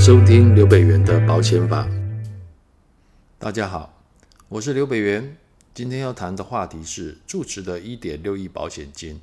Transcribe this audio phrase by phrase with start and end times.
[0.00, 1.86] 收听刘北元的保险法。
[3.38, 4.02] 大家好，
[4.48, 5.36] 我是刘北元。
[5.74, 9.20] 今天要谈的话题是住持的一点六亿保险金，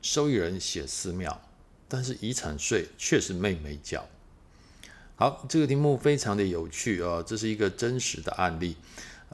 [0.00, 1.42] 受益人写寺庙，
[1.88, 4.06] 但是遗产税却是妹妹缴。
[5.14, 8.76] 好，这个题目非常的有趣啊、这是一个真实的案例。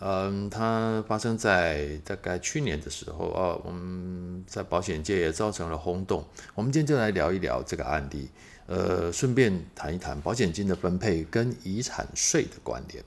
[0.01, 6.27] 嗯，它发生在大概去年的时候啊，我们在保险界也造成了轰动。
[6.57, 8.29] 我们今天就来聊一聊这个案例，
[8.69, 13.03] 呃，顺便谈一谈保险金的分配跟遗产税的关联。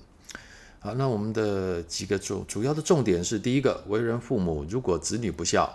[0.79, 5.71] 好，那我们的几个主主要的重点是：第一个，为人父母如果子女不孝，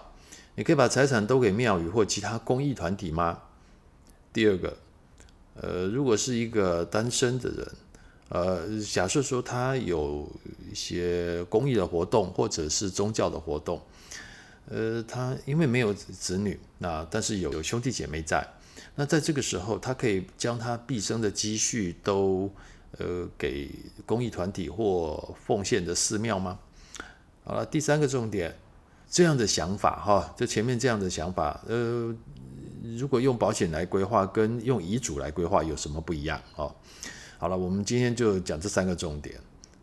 [0.57, 3.39] 你可以把财产都给庙宇或其他公益团体吗？
[4.33, 4.77] 第二个，
[5.55, 7.69] 呃，如果是一个单身的人。
[8.29, 10.29] 呃，假设说他有
[10.69, 13.81] 一些公益的活动或者是宗教的活动，
[14.69, 18.45] 呃，他因为没有子女，那但是有有兄弟姐妹在，
[18.97, 22.51] 那在这个时候，他可以将他毕生的积蓄都
[22.99, 23.71] 呃给
[24.07, 26.59] 公益团体或奉献的寺庙吗？
[27.45, 28.57] 好了，第三个重点，
[29.09, 32.13] 这样的想法哈，就前面这样的想法，呃，
[32.99, 36.67] 如果用保险来规划跟用遗嘱来规划有什么不一样啊？
[37.39, 39.39] 好了，我们今天就讲这三个重点。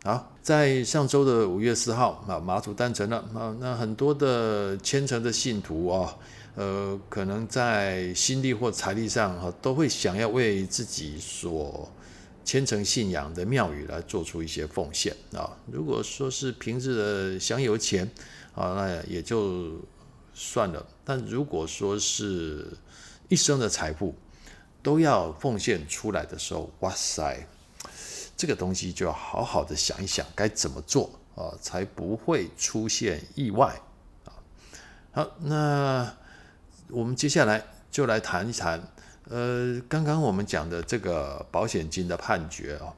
[0.06, 6.14] 好，在上周的五月四号，啊，马祖诞辰了，啊，那很多的虔诚的信徒啊，
[6.56, 11.90] 呃，可能在心力或财力上，哈，都会想要为自己所
[12.44, 15.56] 虔诚信仰的庙宇来做出一些奉献啊。
[15.72, 18.04] 如果说是平日的香油钱，
[18.54, 19.70] 啊，那也就
[20.34, 20.86] 算了。
[21.02, 22.68] 但如果说是
[23.30, 24.14] 一生的财富，
[24.82, 27.48] 都要奉献出来的时候，哇塞，
[28.36, 33.74] 这个东西就要好好的想一想该怎么做啊，才不会出现意外
[34.24, 34.32] 啊。
[35.12, 36.14] 好，那
[36.88, 38.82] 我们接下来就来谈一谈，
[39.28, 42.92] 呃，刚刚我们讲的这个保险金的判决啊，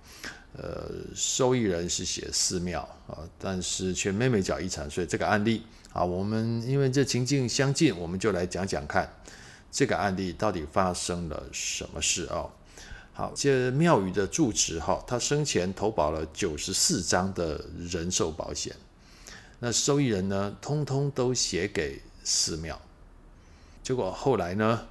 [0.55, 9.11] 呃，受益人是写寺庙啊，但是却妹妹缴遗产税这个案例啊，我们因为这情境相近，我们就来讲讲看。
[9.69, 12.51] 这个案例到底发生了什么事哦？
[13.17, 18.77] 好，这庙宇的住持哈，他生前投保了九十四张的人寿保险，
[19.59, 22.79] 那受益人呢，通通都写给寺庙。
[23.83, 24.87] 结果后来呢，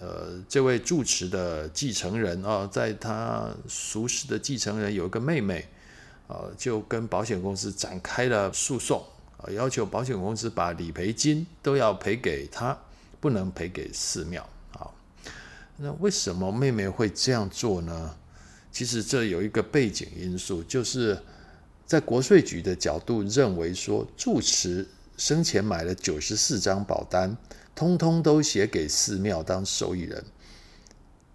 [0.00, 5.68] 呃，这位住持的继承人啊，在他熟识的继承人有一个妹妹
[6.26, 9.04] 啊，就跟保险公司展开了诉讼
[9.36, 12.78] 啊，要求保险公司把理赔金都要赔给他。
[13.20, 14.48] 不能赔给寺庙？
[15.80, 18.16] 那为什么妹妹会这样做呢？
[18.72, 21.16] 其实这有一个背景因素，就是
[21.86, 24.86] 在国税局的角度认为说，住持
[25.16, 27.36] 生前买了九十四张保单，
[27.74, 30.24] 通通都写给寺庙当受益人。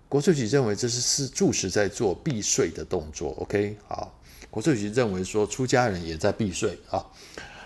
[0.10, 3.32] 国税局认为这是是住持在做避税的动作。
[3.40, 4.20] OK，好，
[4.52, 7.04] 国税局认为说出家人也在避税啊。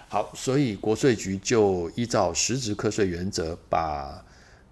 [0.08, 4.24] 好，所以国税局就依照实质课税原则，把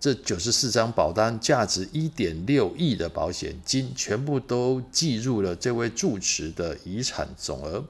[0.06, 7.84] 这九十四张保单价值一点六亿的保险金全部都计入了这位住持的遗产总额。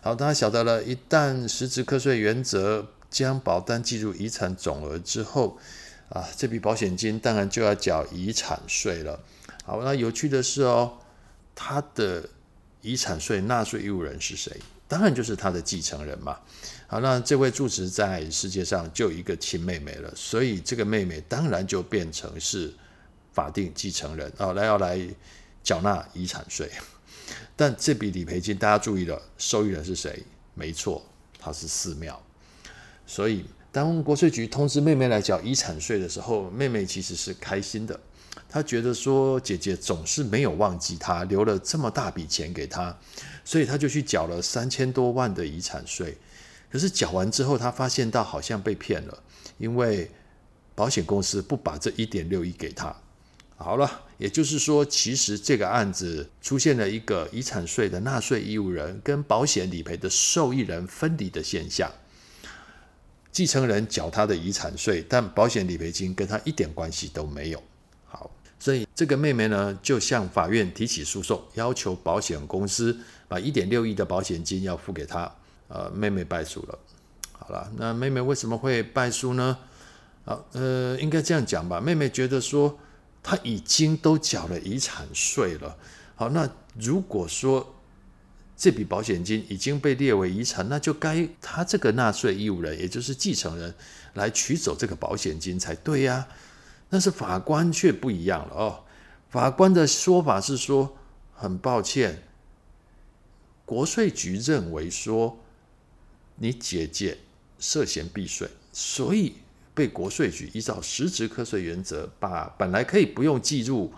[0.00, 5.58] 好，大家晓得了，一旦实质课税原则将保单计入遗产总额之后，
[6.10, 9.18] 啊，这笔保险金当然就要缴遗产税了。
[9.64, 10.98] 好，那有趣的是哦，
[11.56, 12.28] 他的
[12.80, 14.56] 遗产税纳税义务人是谁？
[14.86, 16.38] 当然就是他的继承人嘛。
[16.90, 22.74] 好，那这位住持在世界上就一个亲妹妹了，所以这个妹妹当然就变成是
[23.32, 24.98] 法定继承人啊，来要来
[25.62, 26.68] 缴纳遗产税。
[27.54, 30.20] 但这笔理赔金大家注意了，受益人是谁？
[30.54, 31.00] 没错，
[31.38, 32.20] 他是寺庙。
[33.06, 38.00] 所以当国税局通知妹妹来缴遗产税的时候，妹妹其实是开心的。
[38.48, 42.98] 她觉得说姐姐总是没有忘记她，留了这么大笔钱给她，
[43.44, 46.18] 所以她就去缴了三千多万的遗产税。
[46.70, 49.22] 可是缴完之后，他发现到好像被骗了，
[49.58, 50.10] 因为
[50.74, 52.94] 保险公司不把这一点六亿给他。
[53.56, 61.92] 好了，也就是说，其实这个案子出现了一个遗产税的纳税义务人跟保险理赔的受益人分离的现象。
[63.30, 67.62] 继承人缴他的遗产税，但保险理赔金跟他一点关系都没有。
[68.06, 68.30] 好。
[68.58, 75.34] 所以这个妹妹呢，就向法院提起诉讼，要求保险公司把一点六亿的保险金要付给她。
[75.70, 76.78] 呃，妹妹败诉了。
[77.32, 79.56] 好了，那妹妹为什么会败诉呢？
[80.24, 81.80] 好，呃，应该这样讲吧。
[81.80, 82.78] 妹妹觉得说，
[83.22, 85.76] 她已经都缴了遗产税了。
[86.16, 87.74] 好，那如果说
[88.56, 93.74] 这笔保险金已经被列为遗产，那就该她这个纳税义务人，也就是继承人
[94.14, 96.26] 来取走这个保险金才对呀。
[96.90, 98.84] 但是法官却不一样了哦，
[99.30, 100.96] 法官的说法是说，
[101.32, 102.24] 很抱歉，
[103.64, 105.38] 国税局认为说
[106.42, 107.18] 你姐姐
[107.58, 109.34] 涉嫌避税，所以
[109.74, 113.92] 被国税局依照实质课税原则，把本来可以不用计入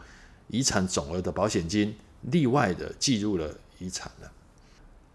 [0.48, 4.32] 遗产总额的保险金，例外的计入了遗产了。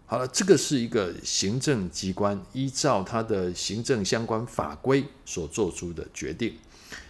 [0.06, 6.56] 好了，这个是一个行政机关依照他的行政相关法规所做出的决定。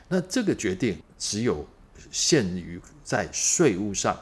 [0.09, 1.65] 那这个决定只有
[2.11, 4.19] 限于在税务上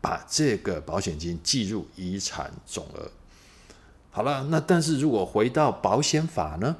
[0.00, 3.08] 把这个保险金计入遗产总额。
[4.10, 6.76] 好了，那但是如果回到保险法呢？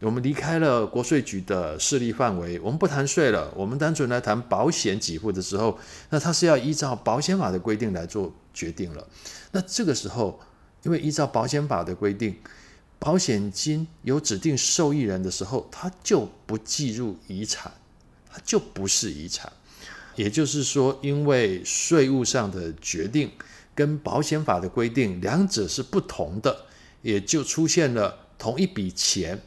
[0.00, 5.78] 我们离开了国税局的势力范围，我们不谈税了，我们单纯来谈保险给付的时候，
[6.10, 9.06] 那它是要依照保险法的规定来做决定了。
[9.52, 10.40] 那这个时候，
[10.82, 12.36] 因为依照保险法的规定，
[12.98, 17.72] 保险金有指定受益人的时候，它就不计入遗产，
[18.30, 19.50] 它就不是遗产。
[20.16, 23.30] 也就是说，因为税务上的决定
[23.74, 26.66] 跟保险法的规定两者是不同的，
[27.02, 29.42] 也就出现了同一笔钱。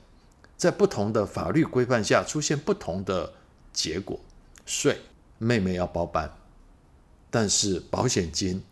[0.58, 3.32] 在不同的法律规范下出现不同的
[3.72, 4.20] 结果，
[4.66, 5.00] 税
[5.38, 6.36] 妹妹要包办，
[7.30, 8.64] 但是保险金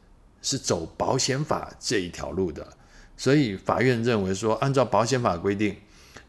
[0.41, 2.67] 是走保险法这一条路的，
[3.15, 5.77] 所以法院认为说，按照保险法规定，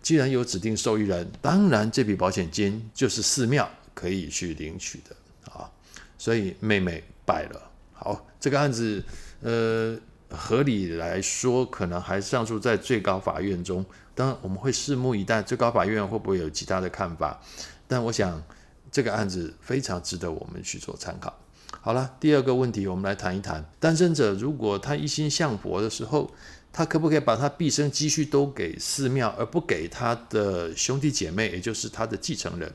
[0.02, 5.16] 既然有指定受益人，当然这笔保险金就是寺庙可以去领取的
[5.52, 5.72] 啊，
[6.18, 7.70] 所以妹妹败了。
[7.96, 9.02] 好，这个案子，
[9.40, 9.98] 呃。
[10.28, 13.86] 合理来说，可能还上诉在最高法院中。
[14.12, 17.40] 当然，我们会拭目以待，最高法院会不会有其他的看法？
[17.86, 18.42] 但我想，
[18.90, 21.32] 这个案子非常值得我们去做参考。
[21.80, 26.28] 好了，第二个问题，我们来谈一谈：单身者如果他一心向佛的时候，
[26.72, 32.72] 他可不可以把他毕生积蓄都给寺庙，而不给他的兄弟姐妹，也就是他的继承人？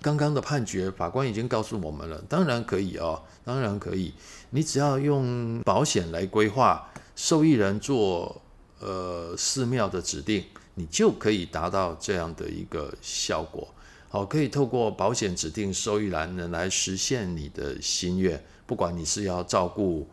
[0.00, 4.14] 刚刚的判决，法官已经告诉我们了，当然可以哦，当然可以。
[4.50, 8.40] 你只要用保险来规划，受益人做
[8.78, 13.66] 呃寺庙的指定，你就可以达到这样的一个效果。
[14.08, 18.42] 好，可以透过保险指定受益人来实现你的心愿。
[18.66, 20.08] 不管你是要照顾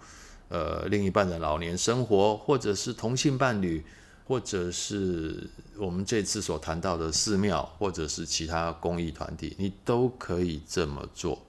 [0.50, 3.86] 呃另一半的老年生活，或者是同性伴侣。
[4.28, 11.40] 或者是我们这次所谈到的寺庙，或者是其他公益团体，你都可以这么做。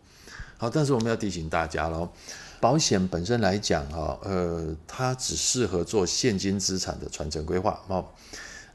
[0.59, 2.09] 好，但是我们要提醒大家喽，
[2.61, 8.05] 保险本身来讲，哈，呃，它只适合做现金资产的传承规划，哦，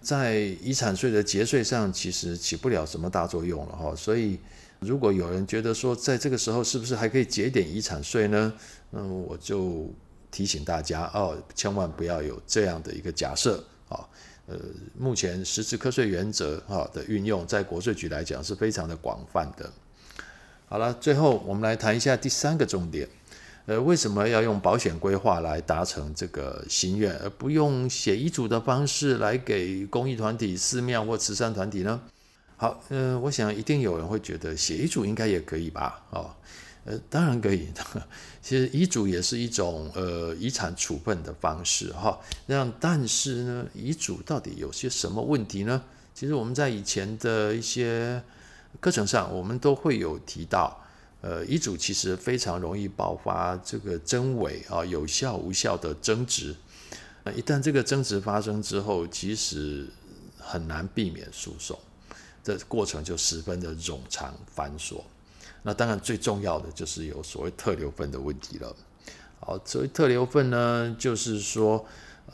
[0.02, 3.96] 在遗产税的节税上，其实起不了什么大作用了，哈。
[3.96, 4.40] 所以，
[4.80, 8.54] 如果有人觉得说，在这个时候是不是还可以节点遗产税呢？
[8.90, 9.92] 那我就
[10.30, 13.64] 提醒大家哦，千万不要有这样的一个假设。
[13.92, 14.08] 啊，
[14.48, 14.58] 呃，
[14.98, 19.70] 目前实质课税原则哈的运用，在国税局来讲是非常的广泛的。
[20.68, 23.08] 好了，最后我们来谈一下第三个重点，
[23.66, 32.02] 呃，为什么要用保险规划来达成这个心愿，而不用写遗嘱的方式来给公益团体、寺庙或慈善团体呢？
[32.56, 36.04] 好，呃，我想一定有人会觉得写遗嘱应该也可以吧？
[36.12, 36.34] 哦。
[36.86, 37.68] 呃，当然可以。
[38.42, 42.20] 其实遗嘱也是一种呃遗产处分的方式哈。
[42.48, 45.84] 那但是呢，遗嘱到底有些什么问题呢？
[46.14, 48.22] 其实我们在以前的一些
[48.80, 50.84] 课程上，我们都会有提到，
[51.22, 56.56] 呃，遗嘱其实非常容易爆发这个真伪啊，有效无效的争执。
[57.24, 59.88] 那一旦这个争执发生之后，其实
[60.40, 61.78] 很难避免诉讼，
[62.44, 65.02] 这过程就十分的冗长繁琐。
[65.64, 68.76] 那当然，最重要的就是有所谓特留份的问题了。
[69.40, 71.86] 好，所谓特留份呢，就是说，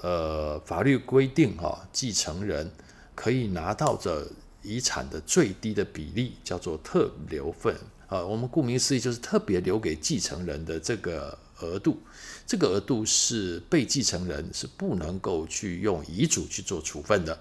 [0.02, 2.72] 呃，法律规定哈、哦，继承人
[3.16, 4.28] 可以拿到的
[4.62, 7.76] 遗产的最低的比例叫做特留份。
[8.08, 11.98] 啊，我们顾名思义就是特别留给继承人的这个额度。
[12.46, 17.38] 这个额度是被继承人是不能够去用遗嘱去做处分的。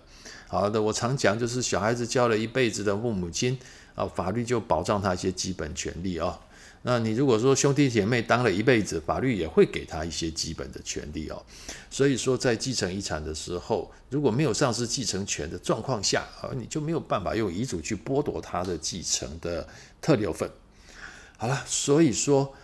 [0.48, 3.56] 好的，我常讲就是小孩子交了一辈子的父母亲。
[3.96, 6.38] 啊，法律就保障他一些基本权利啊。
[6.82, 11.42] 那你如果说兄弟姐妹当了一辈子，法律也会给他一些基本的权利哦。
[11.90, 19.66] 所以说，在继承遗产的时候，如果没有丧失继承权的状况下，啊，你就没有办法用遗嘱去剥夺他的继承的
[20.00, 20.48] 特留份。
[21.38, 22.54] 好了，所以说，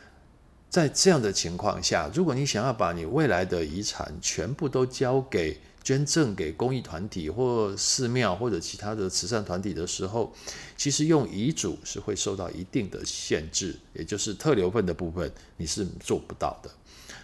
[0.71, 10.33] 在这样的情况下，如果你想要把你未来的遗产全部都交给捐赠给公益团体或寺庙或者其他的慈善团体的时候，
[10.77, 16.71] 其实用遗嘱是会受到一定的限制，也就是特留份的部分你是做不到的。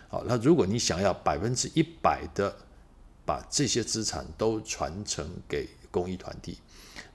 [0.09, 2.57] 好，那如果你想要百分之一百的
[3.25, 6.59] 把这些资产都传承给公益团体，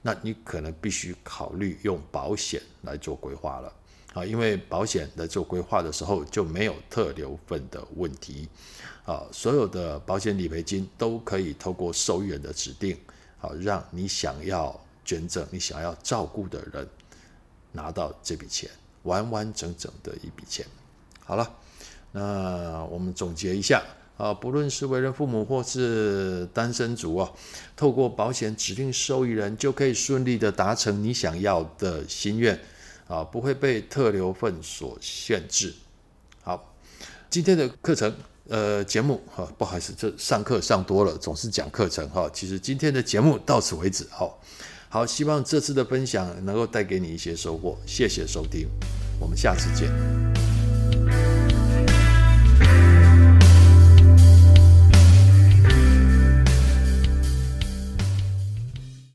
[0.00, 3.72] 那你可能必须考虑用保险来做规划了。
[4.14, 8.48] 啊，因为保险在做规划的时候就没有特留份的问题
[9.04, 12.96] 啊，所有的保险理赔金都可以透过受益人的指定，
[13.38, 16.88] 好，让你想要捐赠、你想要照顾的人
[17.72, 18.70] 拿到这笔钱，
[19.02, 20.64] 完完整整的一笔钱。
[21.24, 21.52] 好了，
[22.12, 23.82] 那我们总结一下
[24.16, 27.28] 啊，不论是为人父母或是单身族啊，
[27.74, 32.56] 透过保险指定受益人就可以顺利的达成你想要的心愿。
[33.06, 35.74] 啊，不会被特留份所限制。
[36.42, 36.74] 好，
[37.30, 38.14] 今天的课程，
[38.48, 42.30] 呃，节目哈，不好意思，这上课上多了，总是讲课程哈。
[42.32, 44.06] 其实今天的节目到此为止。
[44.10, 44.40] 好，
[44.88, 47.78] 好，希望这次的分享能够带给你一些收获。
[47.86, 48.68] 谢谢收听，
[49.18, 50.33] 我们下次见。